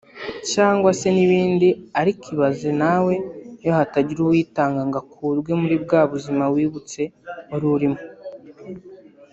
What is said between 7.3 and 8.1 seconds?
wari urimo